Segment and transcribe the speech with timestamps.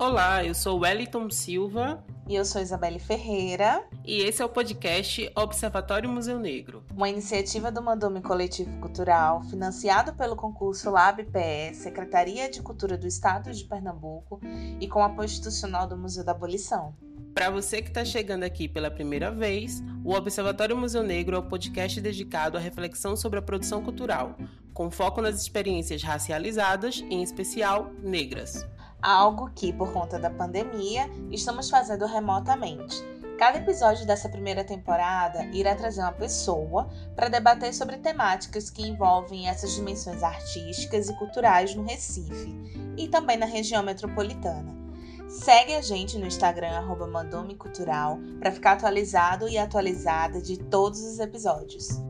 [0.00, 2.04] Olá, eu sou Wellington Silva.
[2.28, 3.84] E eu sou Isabelle Ferreira.
[4.06, 6.84] E esse é o podcast Observatório Museu Negro.
[6.94, 13.50] Uma iniciativa do Mandume Coletivo Cultural, financiado pelo concurso LabPE, Secretaria de Cultura do Estado
[13.50, 14.40] de Pernambuco
[14.80, 16.94] e com apoio institucional do Museu da Abolição.
[17.34, 21.42] Para você que está chegando aqui pela primeira vez, o Observatório Museu Negro é o
[21.42, 24.36] um podcast dedicado à reflexão sobre a produção cultural,
[24.72, 28.64] com foco nas experiências racializadas, em especial negras
[29.02, 32.96] algo que, por conta da pandemia, estamos fazendo remotamente.
[33.38, 39.48] Cada episódio dessa primeira temporada irá trazer uma pessoa para debater sobre temáticas que envolvem
[39.48, 42.52] essas dimensões artísticas e culturais no Recife
[42.96, 44.76] e também na região metropolitana.
[45.28, 51.20] Segue a gente no Instagram Mandume Cultural para ficar atualizado e atualizada de todos os
[51.20, 52.02] episódios.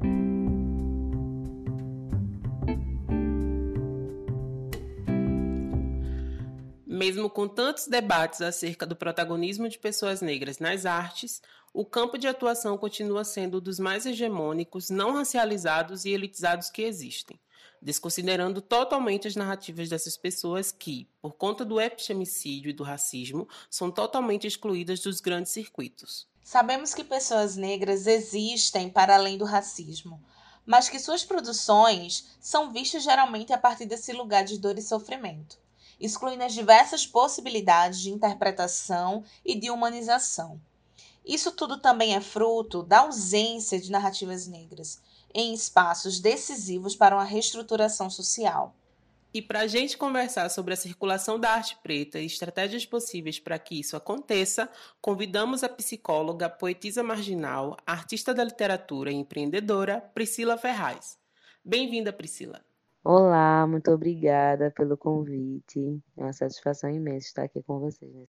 [6.99, 11.41] Mesmo com tantos debates acerca do protagonismo de pessoas negras nas artes,
[11.73, 16.83] o campo de atuação continua sendo um dos mais hegemônicos, não racializados e elitizados que
[16.83, 17.39] existem,
[17.81, 23.93] desconsiderando totalmente as narrativas dessas pessoas que, por conta do epistemicídio e do racismo, são
[23.93, 26.27] totalmente excluídas dos grandes circuitos.
[26.43, 30.21] Sabemos que pessoas negras existem para além do racismo,
[30.67, 35.68] mas que suas produções são vistas geralmente a partir desse lugar de dor e sofrimento
[36.01, 40.61] excluindo as diversas possibilidades de interpretação e de humanização.
[41.25, 45.01] Isso tudo também é fruto da ausência de narrativas negras
[45.35, 48.75] em espaços decisivos para uma reestruturação social.
[49.33, 53.59] E para a gente conversar sobre a circulação da arte preta e estratégias possíveis para
[53.59, 54.71] que isso aconteça,
[55.03, 61.19] convidamos a psicóloga, poetisa marginal, artista da literatura e empreendedora Priscila Ferraz.
[61.63, 62.68] Bem-vinda, Priscila.
[63.11, 65.99] Olá, muito obrigada pelo convite.
[66.15, 68.29] É uma satisfação imensa estar aqui com vocês.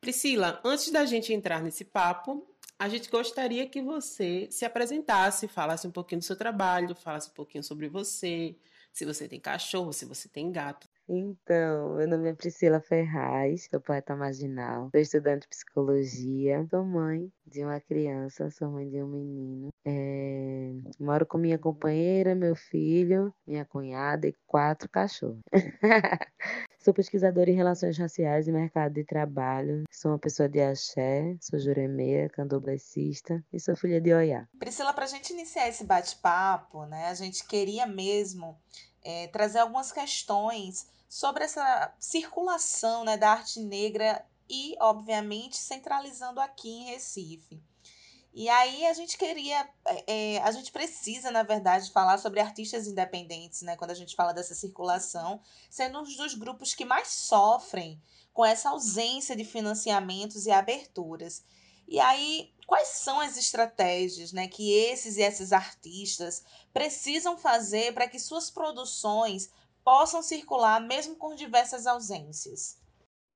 [0.00, 2.44] Priscila, antes da gente entrar nesse papo,
[2.76, 7.34] a gente gostaria que você se apresentasse, falasse um pouquinho do seu trabalho, falasse um
[7.34, 8.56] pouquinho sobre você,
[8.92, 10.88] se você tem cachorro, se você tem gato.
[11.12, 17.28] Então, meu nome é Priscila Ferraz, sou poeta marginal, sou estudante de psicologia, sou mãe
[17.44, 19.70] de uma criança, sou mãe de um menino.
[19.84, 20.70] É...
[21.00, 25.40] Moro com minha companheira, meu filho, minha cunhada e quatro cachorros.
[26.78, 29.84] Sou pesquisadora em relações raciais e mercado de trabalho.
[29.90, 34.48] Sou uma pessoa de axé, sou juremeia, candomblessista e sou filha de Oiá.
[34.58, 38.56] Priscila, para a gente iniciar esse bate-papo, né, a gente queria mesmo
[39.04, 46.68] é, trazer algumas questões sobre essa circulação né, da arte negra e, obviamente, centralizando aqui
[46.68, 47.60] em Recife.
[48.32, 49.68] E aí a gente queria,
[50.06, 53.76] é, a gente precisa, na verdade, falar sobre artistas independentes, né?
[53.76, 58.00] Quando a gente fala dessa circulação, sendo um dos grupos que mais sofrem
[58.32, 61.42] com essa ausência de financiamentos e aberturas.
[61.88, 68.06] E aí, quais são as estratégias né, que esses e essas artistas precisam fazer para
[68.06, 69.50] que suas produções
[69.84, 72.80] possam circular mesmo com diversas ausências?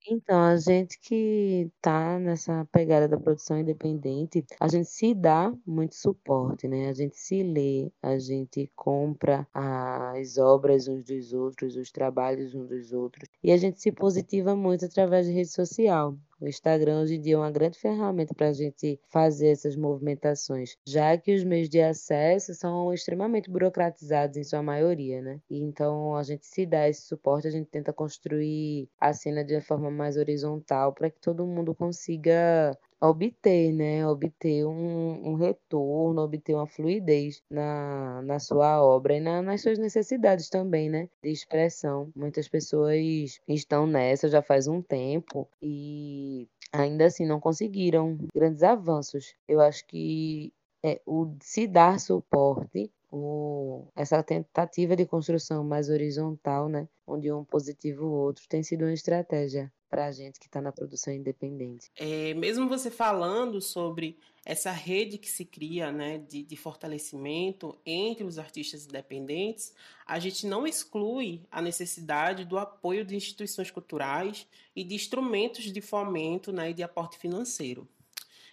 [0.07, 5.95] Então, a gente que tá nessa pegada da produção independente, a gente se dá muito
[5.95, 6.89] suporte, né?
[6.91, 12.69] A gente se lê, a gente compra as obras uns dos outros, os trabalhos uns
[12.69, 16.19] dos outros, e a gente se positiva muito através de rede social.
[16.41, 20.77] O Instagram hoje em dia é uma grande ferramenta para a gente fazer essas movimentações,
[20.87, 25.41] já que os meios de acesso são extremamente burocratizados em sua maioria, né?
[25.49, 29.55] E então a gente se dá esse suporte, a gente tenta construir a cena de
[29.55, 32.77] uma forma mais horizontal para que todo mundo consiga
[33.09, 34.07] obter, né?
[34.07, 39.79] Obter um, um, retorno, obter uma fluidez na, na sua obra e na, nas suas
[39.79, 41.09] necessidades também, né?
[41.23, 42.11] De expressão.
[42.15, 49.35] Muitas pessoas estão nessa já faz um tempo e ainda assim não conseguiram grandes avanços.
[49.49, 50.53] Eu acho que
[50.85, 57.45] é, o se dar suporte o, essa tentativa de construção mais horizontal, né, onde um
[57.45, 61.89] positivo o outro, tem sido uma estratégia para a gente que está na produção independente.
[61.95, 68.25] É, mesmo você falando sobre essa rede que se cria né, de, de fortalecimento entre
[68.25, 69.73] os artistas independentes,
[70.05, 75.81] a gente não exclui a necessidade do apoio de instituições culturais e de instrumentos de
[75.81, 77.87] fomento né, e de aporte financeiro.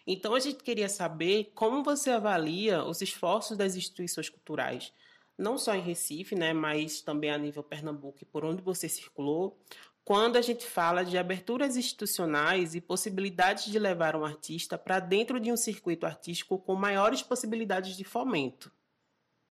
[0.05, 4.94] Então, a gente queria saber como você avalia os esforços das instituições culturais,
[5.35, 9.57] não só em Recife, né, mas também a nível Pernambuco por onde você circulou,
[10.03, 15.39] quando a gente fala de aberturas institucionais e possibilidades de levar um artista para dentro
[15.39, 18.71] de um circuito artístico com maiores possibilidades de fomento.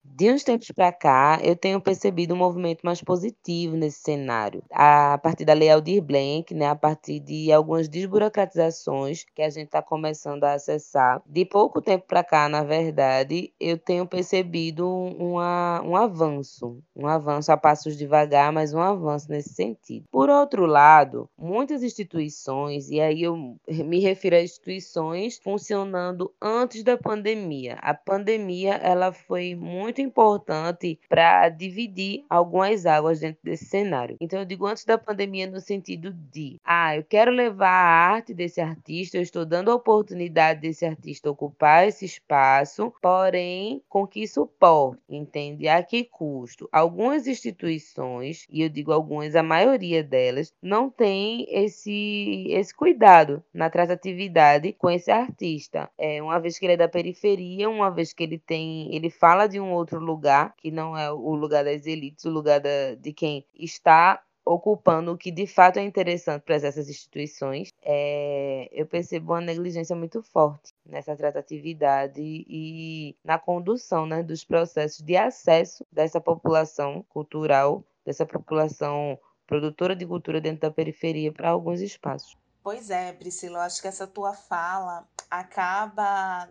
[0.04, 4.62] De uns tempos para cá, eu tenho percebido um movimento mais positivo nesse cenário.
[4.70, 9.66] A partir da Lei Aldir Blanc, né, a partir de algumas desburocratizações que a gente
[9.66, 11.22] está começando a acessar.
[11.24, 17.52] De pouco tempo para cá, na verdade, eu tenho percebido uma, um avanço, um avanço
[17.52, 20.06] a passos devagar, mas um avanço nesse sentido.
[20.10, 26.96] Por outro lado, muitas instituições, e aí eu me refiro a instituições funcionando antes da
[26.96, 27.76] pandemia.
[27.80, 34.16] A pandemia ela foi muito importante para dividir algumas águas dentro desse cenário.
[34.20, 38.32] Então, eu digo antes da pandemia, no sentido de, ah, eu quero levar a arte
[38.32, 44.26] desse artista, eu estou dando a oportunidade desse artista ocupar esse espaço, porém, com que
[44.26, 45.68] suporte, entende?
[45.68, 46.68] A que custo?
[46.72, 53.68] Algumas instituições, e eu digo algumas, a maioria delas, não tem esse, esse cuidado na
[53.68, 55.90] tratatividade com esse artista.
[55.98, 59.46] É, uma vez que ele é da periferia, uma vez que ele tem, ele fala
[59.46, 63.12] de um outro lugar, que não é o lugar das elites, o lugar da, de
[63.12, 69.32] quem está ocupando o que de fato é interessante para essas instituições, é, eu percebo
[69.32, 76.20] uma negligência muito forte nessa tratatividade e na condução né, dos processos de acesso dessa
[76.20, 82.36] população cultural, dessa população produtora de cultura dentro da periferia para alguns espaços.
[82.62, 86.48] Pois é, Priscila, eu acho que essa tua fala acaba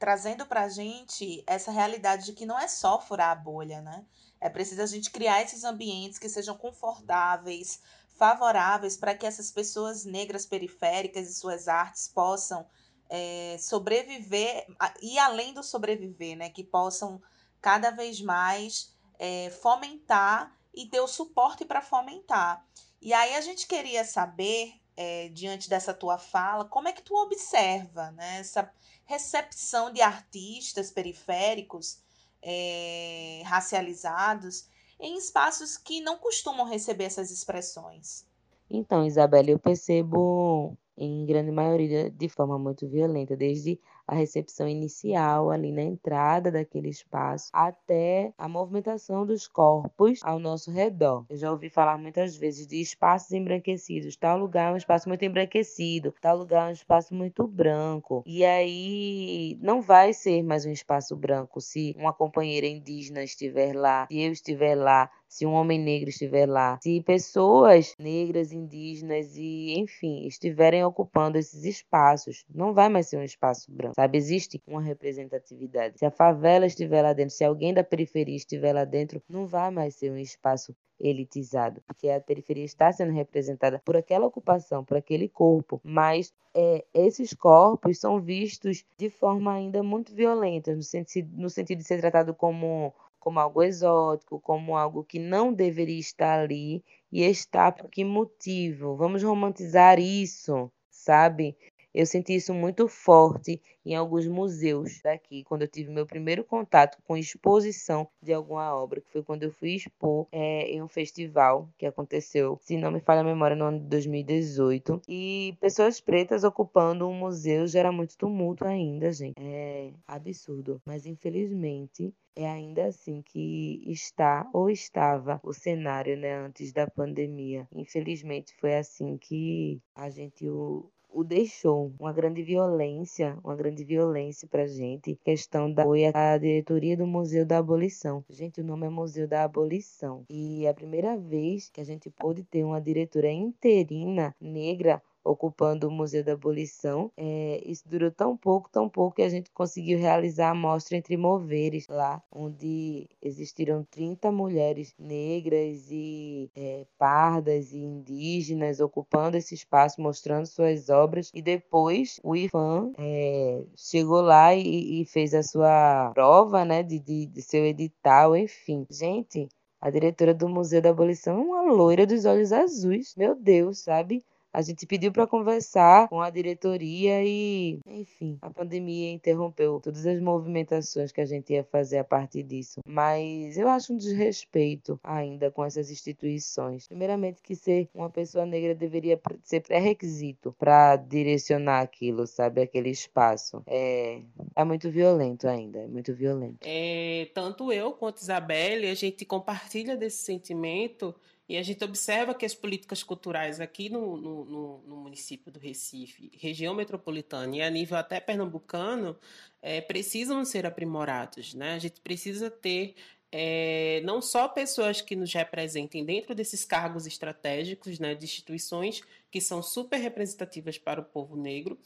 [0.00, 4.04] trazendo para a gente essa realidade de que não é só furar a bolha, né?
[4.40, 7.82] É preciso a gente criar esses ambientes que sejam confortáveis,
[8.16, 12.66] favoráveis para que essas pessoas negras periféricas e suas artes possam
[13.10, 14.66] é, sobreviver
[15.02, 16.48] e além do sobreviver, né?
[16.48, 17.20] Que possam
[17.60, 22.64] cada vez mais é, fomentar e ter o suporte para fomentar.
[23.02, 27.14] E aí a gente queria saber, é, diante dessa tua fala, como é que tu
[27.14, 28.72] observa né, essa,
[29.10, 31.98] recepção de artistas periféricos
[32.40, 34.68] é, racializados
[35.00, 38.24] em espaços que não costumam receber essas expressões.
[38.70, 43.80] Então, Isabela, eu percebo em grande maioria de forma muito violenta, desde
[44.10, 50.72] a recepção inicial ali na entrada daquele espaço até a movimentação dos corpos ao nosso
[50.72, 51.24] redor.
[51.30, 54.16] Eu já ouvi falar muitas vezes de espaços embranquecidos.
[54.16, 58.24] Tal lugar é um espaço muito embranquecido, tal lugar é um espaço muito branco.
[58.26, 64.08] E aí não vai ser mais um espaço branco se uma companheira indígena estiver lá,
[64.10, 69.78] se eu estiver lá, se um homem negro estiver lá, se pessoas negras, indígenas e,
[69.78, 74.18] enfim, estiverem ocupando esses espaços, não vai mais ser um espaço branco, sabe?
[74.18, 76.00] Existe uma representatividade.
[76.00, 79.70] Se a favela estiver lá dentro, se alguém da periferia estiver lá dentro, não vai
[79.70, 84.96] mais ser um espaço elitizado, porque a periferia está sendo representada por aquela ocupação, por
[84.96, 91.30] aquele corpo, mas é, esses corpos são vistos de forma ainda muito violenta, no sentido,
[91.40, 96.40] no sentido de ser tratado como como algo exótico, como algo que não deveria estar
[96.40, 96.82] ali
[97.12, 98.96] e está por que motivo?
[98.96, 101.56] Vamos romantizar isso, sabe?
[101.94, 106.98] Eu senti isso muito forte em alguns museus daqui, quando eu tive meu primeiro contato
[107.04, 111.68] com exposição de alguma obra, que foi quando eu fui expor é, em um festival
[111.76, 115.02] que aconteceu, se não me falha a memória, no ano de 2018.
[115.08, 119.34] E pessoas pretas ocupando um museu gera muito tumulto ainda, gente.
[119.40, 120.80] É absurdo.
[120.84, 127.68] Mas infelizmente é ainda assim que está ou estava o cenário né, antes da pandemia.
[127.74, 134.48] Infelizmente foi assim que a gente o o deixou uma grande violência, uma grande violência
[134.48, 138.24] pra gente, questão da foi a diretoria do Museu da Abolição.
[138.28, 140.24] Gente, o nome é Museu da Abolição.
[140.28, 145.88] E é a primeira vez que a gente pôde ter uma diretora interina negra ocupando
[145.88, 147.10] o Museu da Abolição.
[147.16, 151.16] É, isso durou tão pouco, tão pouco, que a gente conseguiu realizar a mostra entre
[151.16, 160.00] moveres lá, onde existiram 30 mulheres negras e é, pardas e indígenas ocupando esse espaço,
[160.00, 161.30] mostrando suas obras.
[161.34, 166.98] E depois o IFAM é, chegou lá e, e, fez a sua prova né, de,
[166.98, 168.86] de, de seu edital, enfim.
[168.90, 169.48] Gente,
[169.80, 173.14] a diretora do Museu da Abolição é uma loira dos olhos azuis.
[173.16, 174.22] Meu Deus, sabe?
[174.52, 180.20] A gente pediu para conversar com a diretoria e, enfim, a pandemia interrompeu todas as
[180.20, 182.80] movimentações que a gente ia fazer a partir disso.
[182.84, 186.88] Mas eu acho um desrespeito ainda com essas instituições.
[186.88, 192.60] Primeiramente, que ser uma pessoa negra deveria ser pré-requisito para direcionar aquilo, sabe?
[192.60, 193.62] Aquele espaço.
[193.66, 194.20] É,
[194.56, 196.58] é muito violento ainda, é muito violento.
[196.62, 201.14] É, tanto eu quanto Isabelle, a gente compartilha desse sentimento
[201.50, 205.58] E a gente observa que as políticas culturais aqui no, no, no, no município do
[205.58, 209.18] Recife, região metropolitana e a nível até pernambucano,
[209.60, 211.52] é, precisam ser aprimorados.
[211.52, 211.74] Né?
[211.74, 212.94] A gente precisa ter
[213.32, 219.40] é, não só pessoas que nos representem dentro desses cargos estratégicos né, de instituições que
[219.40, 221.76] são super representativas para o povo negro,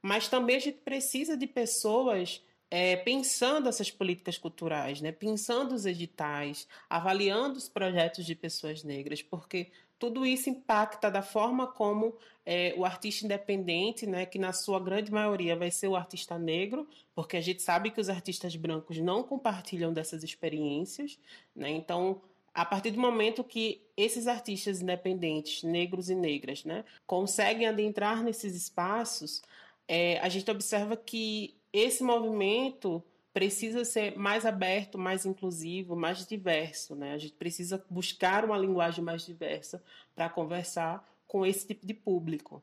[0.00, 5.12] mas também a gente precisa de pessoas é, pensando essas políticas culturais, né?
[5.12, 11.66] pensando os editais, avaliando os projetos de pessoas negras, porque tudo isso impacta da forma
[11.66, 16.38] como é, o artista independente, né, que na sua grande maioria vai ser o artista
[16.38, 21.18] negro, porque a gente sabe que os artistas brancos não compartilham dessas experiências,
[21.54, 21.68] né?
[21.70, 22.22] Então,
[22.54, 28.54] a partir do momento que esses artistas independentes, negros e negras, né, conseguem adentrar nesses
[28.54, 29.42] espaços,
[29.86, 36.94] é, a gente observa que esse movimento precisa ser mais aberto, mais inclusivo, mais diverso.
[36.94, 37.12] Né?
[37.12, 39.82] A gente precisa buscar uma linguagem mais diversa
[40.14, 42.62] para conversar com esse tipo de público.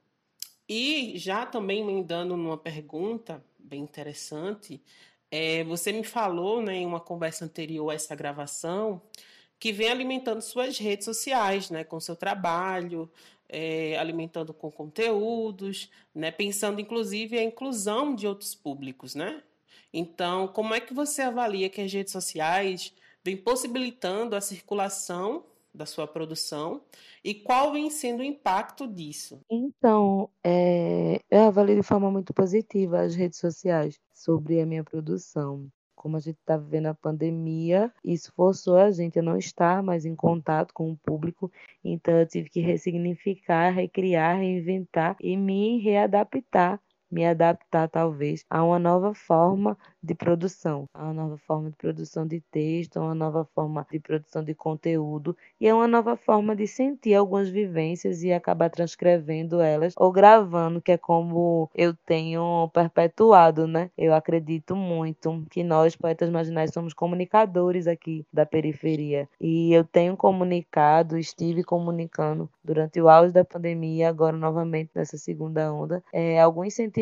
[0.68, 4.82] E já também emendando numa pergunta bem interessante,
[5.30, 9.02] é, você me falou né, em uma conversa anterior a essa gravação
[9.60, 13.10] que vem alimentando suas redes sociais, né, com seu trabalho,
[13.48, 19.42] é, alimentando com conteúdos, né, pensando inclusive a inclusão de outros públicos, né?
[19.94, 22.94] Então, como é que você avalia que as redes sociais
[23.24, 26.82] vêm possibilitando a circulação da sua produção
[27.24, 29.40] e qual vem sendo o impacto disso?
[29.50, 35.70] Então, é, eu avalio de forma muito positiva as redes sociais sobre a minha produção
[36.06, 40.06] como a gente está vivendo a pandemia, isso forçou a gente a não estar mais
[40.06, 41.52] em contato com o público,
[41.84, 46.80] então eu tive que ressignificar, recriar, reinventar e me readaptar
[47.12, 52.28] me adaptar talvez a uma nova forma de produção, a uma nova forma de produção
[52.28, 56.56] de texto, a uma nova forma de produção de conteúdo e a uma nova forma
[56.56, 62.70] de sentir algumas vivências e acabar transcrevendo elas ou gravando, que é como eu tenho
[62.74, 63.90] perpetuado, né?
[63.98, 70.16] Eu acredito muito que nós poetas marginais somos comunicadores aqui da periferia e eu tenho
[70.16, 76.74] comunicado, estive comunicando durante o auge da pandemia, agora novamente nessa segunda onda, é, alguns
[76.74, 76.95] sentimentos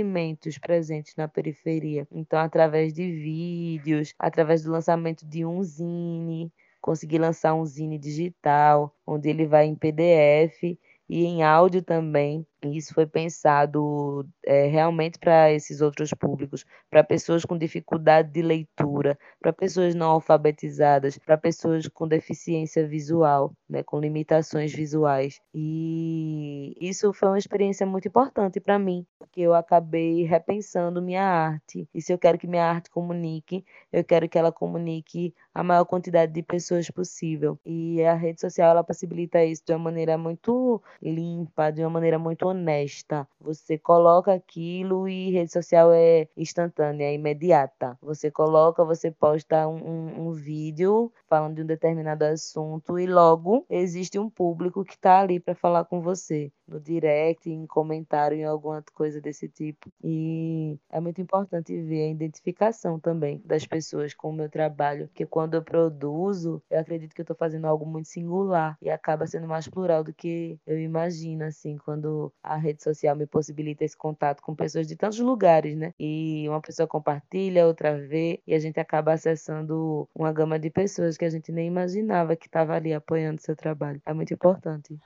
[0.59, 2.07] presentes na periferia.
[2.11, 8.95] Então, através de vídeos, através do lançamento de um zine, consegui lançar um zine digital,
[9.05, 10.77] onde ele vai em PDF
[11.09, 12.45] e em áudio também.
[12.69, 19.17] Isso foi pensado é, realmente para esses outros públicos, para pessoas com dificuldade de leitura,
[19.39, 25.41] para pessoas não alfabetizadas, para pessoas com deficiência visual, né, com limitações visuais.
[25.53, 31.87] E isso foi uma experiência muito importante para mim, porque eu acabei repensando minha arte.
[31.93, 35.85] E se eu quero que minha arte comunique, eu quero que ela comunique a maior
[35.85, 37.59] quantidade de pessoas possível.
[37.65, 42.17] E a rede social ela possibilita isso de uma maneira muito limpa, de uma maneira
[42.19, 43.27] muito honesta.
[43.39, 47.97] Você coloca aquilo e rede social é instantânea, é imediata.
[48.01, 53.65] Você coloca, você posta um, um, um vídeo falando de um determinado assunto e logo
[53.69, 58.43] existe um público que está ali para falar com você no direct, em comentário, em
[58.43, 59.91] alguma coisa desse tipo.
[60.03, 65.25] E é muito importante ver a identificação também das pessoas com o meu trabalho, porque
[65.25, 69.47] quando eu produzo, eu acredito que eu estou fazendo algo muito singular e acaba sendo
[69.47, 74.41] mais plural do que eu imagino, assim, quando a rede social me possibilita esse contato
[74.41, 75.93] com pessoas de tantos lugares, né?
[75.97, 81.17] E uma pessoa compartilha, outra vê, e a gente acaba acessando uma gama de pessoas
[81.17, 84.01] que a gente nem imaginava que estava ali apoiando seu trabalho.
[84.05, 84.99] É muito importante.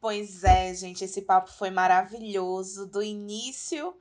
[0.00, 2.86] Pois é, gente, esse papo foi maravilhoso.
[2.86, 3.94] Do início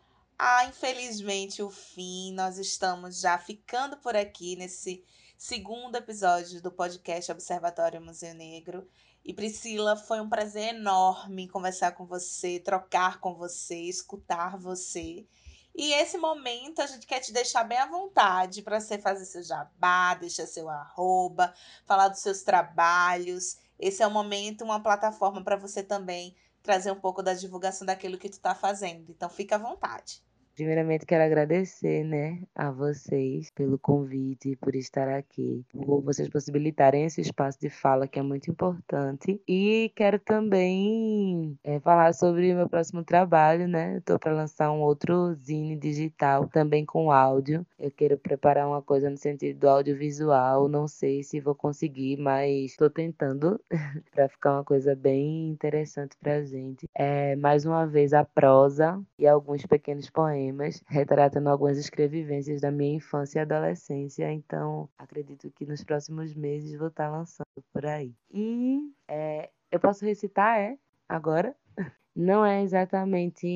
[0.44, 2.34] a, infelizmente, o fim.
[2.34, 5.04] Nós estamos já ficando por aqui nesse
[5.38, 8.88] segundo episódio do podcast Observatório Museu Negro.
[9.24, 15.28] E Priscila, foi um prazer enorme conversar com você, trocar com você, escutar você.
[15.76, 19.44] E esse momento a gente quer te deixar bem à vontade para você fazer seu
[19.44, 21.54] jabá, deixar seu arroba,
[21.86, 23.58] falar dos seus trabalhos.
[23.80, 28.18] Esse é o momento, uma plataforma para você também trazer um pouco da divulgação daquilo
[28.18, 29.12] que tu está fazendo.
[29.12, 30.22] Então fica à vontade.
[30.62, 37.20] Primeiramente, quero agradecer, né, a vocês pelo convite, por estar aqui, por vocês possibilitarem esse
[37.20, 39.42] espaço de fala que é muito importante.
[39.48, 43.98] E quero também é, falar sobre o meu próximo trabalho, né?
[43.98, 47.66] Estou para lançar um outro zine digital, também com áudio.
[47.80, 52.66] Eu quero preparar uma coisa no sentido do audiovisual, não sei se vou conseguir, mas
[52.66, 53.60] estou tentando
[54.14, 56.88] para ficar uma coisa bem interessante para gente.
[56.94, 62.70] É, mais uma vez, a prosa e alguns pequenos poemas poemas retratando algumas escrevivências da
[62.70, 64.32] minha infância e adolescência.
[64.32, 68.14] Então, acredito que nos próximos meses vou estar lançando por aí.
[68.32, 70.78] E é, Eu posso recitar, é?
[71.08, 71.56] Agora?
[72.14, 73.48] Não é exatamente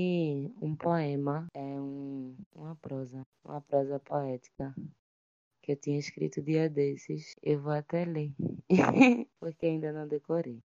[0.61, 4.73] um poema, é um, uma prosa, uma prosa poética
[5.61, 7.35] que eu tinha escrito dia desses.
[7.43, 8.31] Eu vou até ler,
[9.41, 10.63] porque ainda não decorei.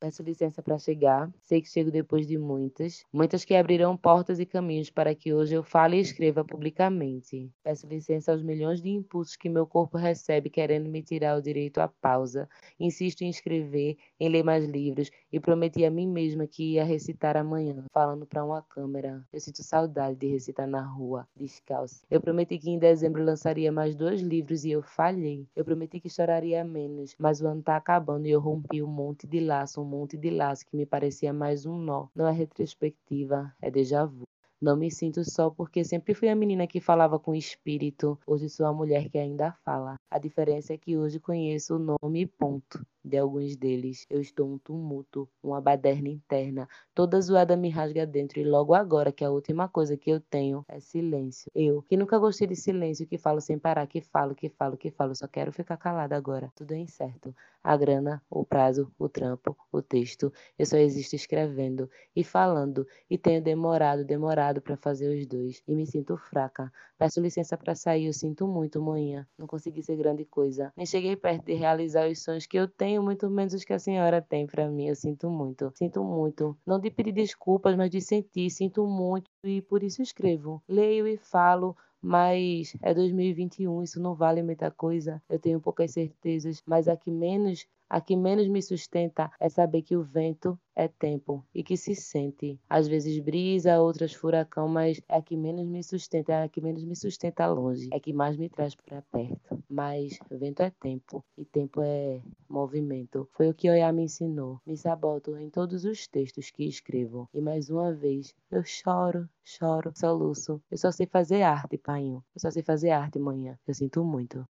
[0.00, 1.28] Peço licença para chegar.
[1.42, 5.54] Sei que chego depois de muitas, muitas que abrirão portas e caminhos para que hoje
[5.54, 7.50] eu fale e escreva publicamente.
[7.64, 11.78] Peço licença aos milhões de impulsos que meu corpo recebe querendo me tirar o direito
[11.78, 12.48] à pausa.
[12.78, 17.36] Insisto em escrever, em ler mais livros e prometi a mim mesma que ia recitar
[17.36, 19.26] amanhã, falando para uma câmera.
[19.32, 22.02] Eu sinto saudade de recitar na rua, descalço.
[22.08, 25.44] Eu prometi que em dezembro lançaria mais dois livros e eu falhei.
[25.56, 29.26] Eu prometi que choraria menos, mas o ano tá acabando e eu rompi um monte
[29.26, 32.08] de laço, monte de laço que me parecia mais um nó.
[32.14, 34.24] Não é retrospectiva, é déjà vu.
[34.60, 38.18] Não me sinto só porque sempre fui a menina que falava com espírito.
[38.26, 39.94] Hoje sou a mulher que ainda fala.
[40.10, 44.04] A diferença é que hoje conheço o nome e ponto de alguns deles.
[44.10, 46.68] Eu estou um tumulto, uma baderna interna.
[46.92, 50.64] Toda zoada me rasga dentro e logo agora que a última coisa que eu tenho
[50.68, 51.48] é silêncio.
[51.54, 54.90] Eu, que nunca gostei de silêncio, que falo sem parar, que falo, que falo, que
[54.90, 56.50] falo, só quero ficar calada agora.
[56.56, 57.32] Tudo é incerto.
[57.62, 60.32] A grana, o prazo, o trampo, o texto.
[60.58, 65.74] Eu só existo escrevendo e falando e tenho demorado, demorado para fazer os dois e
[65.74, 66.72] me sinto fraca.
[66.98, 69.26] Peço licença para sair, eu sinto muito, manhã.
[69.38, 70.72] Não consegui ser grande coisa.
[70.76, 73.72] Nem cheguei perto de realizar os sonhos que eu tenho tenho muito menos os que
[73.72, 74.88] a senhora tem para mim.
[74.88, 75.70] Eu sinto muito.
[75.74, 76.56] Sinto muito.
[76.66, 78.50] Não de pedir desculpas, mas de sentir.
[78.50, 80.62] Sinto muito e por isso escrevo.
[80.66, 81.76] Leio e falo.
[82.00, 85.20] Mas é 2021, isso não vale muita coisa.
[85.28, 89.82] Eu tenho poucas certezas, mas a que menos a que menos me sustenta é saber
[89.82, 92.60] que o vento é tempo e que se sente.
[92.68, 96.60] Às vezes brisa, outras furacão, mas é a que menos me sustenta, é a que
[96.60, 99.62] menos me sustenta longe, é que mais me traz para perto.
[99.68, 103.28] Mas vento é tempo e tempo é movimento.
[103.32, 104.60] Foi o que Oiá me ensinou.
[104.66, 107.28] Me saboto em todos os textos que escrevo.
[107.34, 110.62] E mais uma vez, eu choro, choro, soluço.
[110.70, 112.24] Eu só sei fazer arte, painho.
[112.34, 113.58] Eu só sei fazer arte, manhã.
[113.66, 114.46] Eu sinto muito.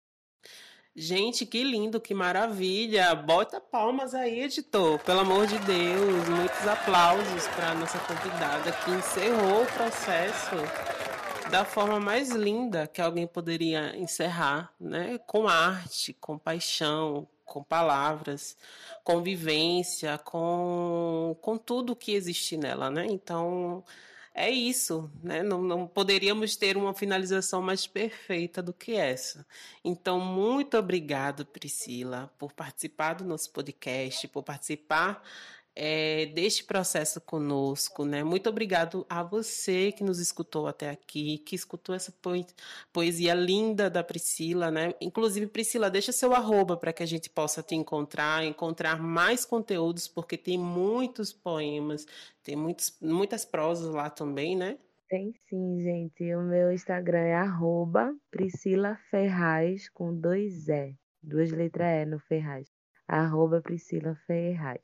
[0.98, 3.14] Gente, que lindo, que maravilha.
[3.14, 4.98] Bota palmas aí, editor.
[5.00, 6.26] Pelo amor de Deus.
[6.26, 10.56] Muitos aplausos para nossa convidada que encerrou o processo
[11.50, 15.18] da forma mais linda que alguém poderia encerrar, né?
[15.26, 18.56] Com arte, com paixão, com palavras,
[19.04, 23.04] com vivência, com, com tudo que existe nela, né?
[23.06, 23.84] Então,
[24.36, 25.42] é isso, né?
[25.42, 29.46] Não, não, poderíamos ter uma finalização mais perfeita do que essa.
[29.82, 35.22] Então, muito obrigado, Priscila, por participar do nosso podcast, por participar
[35.78, 38.24] é, deste processo conosco, né?
[38.24, 42.12] Muito obrigado a você que nos escutou até aqui, que escutou essa
[42.90, 44.94] poesia linda da Priscila, né?
[45.02, 50.08] Inclusive, Priscila, deixa seu arroba para que a gente possa te encontrar, encontrar mais conteúdos,
[50.08, 52.06] porque tem muitos poemas,
[52.42, 54.78] tem muitos, muitas prosas lá também, né?
[55.10, 56.34] Tem sim, gente.
[56.34, 60.96] O meu Instagram é arroba Priscila Ferraz com dois E.
[61.22, 62.66] Duas letras E no Ferraz.
[63.06, 64.80] Arroba Priscila Ferraz.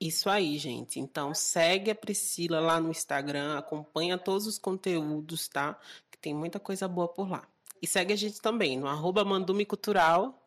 [0.00, 1.00] Isso aí, gente.
[1.00, 5.78] Então segue a Priscila lá no Instagram, acompanha todos os conteúdos, tá?
[6.10, 7.46] Que tem muita coisa boa por lá.
[7.80, 10.46] E segue a gente também no arroba Mandume Cultural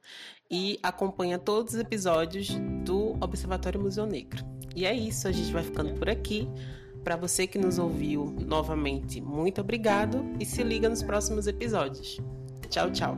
[0.49, 2.49] e acompanha todos os episódios
[2.83, 4.43] do Observatório Museu Negro.
[4.75, 6.47] E é isso, a gente vai ficando por aqui.
[7.03, 12.17] Para você que nos ouviu novamente, muito obrigado e se liga nos próximos episódios.
[12.69, 13.17] Tchau, tchau.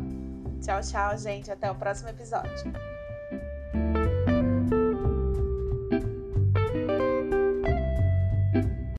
[0.62, 1.52] Tchau, tchau, gente.
[1.52, 2.91] Até o próximo episódio.